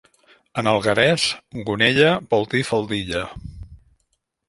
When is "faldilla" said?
2.73-3.25